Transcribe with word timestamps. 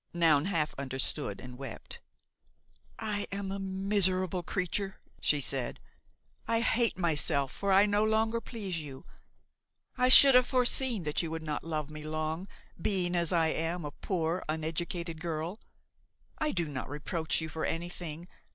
Noun 0.15 0.45
half 0.45 0.73
understood 0.79 1.39
and 1.39 1.59
wept. 1.59 1.99
"I 2.97 3.27
am 3.31 3.51
a 3.51 3.59
miserable 3.59 4.41
creature," 4.41 4.99
she 5.21 5.39
said; 5.39 5.79
"I 6.47 6.61
hate 6.61 6.97
myself, 6.97 7.51
for 7.51 7.71
I 7.71 7.85
no 7.85 8.03
longer 8.03 8.41
please 8.41 8.79
you. 8.79 9.05
I 9.99 10.09
should 10.09 10.33
have 10.33 10.47
foreseen 10.47 11.03
that 11.03 11.21
you 11.21 11.29
would 11.29 11.43
not 11.43 11.63
love 11.63 11.91
me 11.91 12.01
long, 12.01 12.47
being, 12.81 13.15
as 13.15 13.31
I 13.31 13.49
am, 13.49 13.85
a 13.85 13.91
poor, 13.91 14.43
uneducated 14.49 15.19
girl. 15.21 15.59
I 16.39 16.51
do 16.51 16.65
not 16.65 16.89
reproach 16.89 17.39
you 17.39 17.47
for 17.47 17.63
anything. 17.63 18.27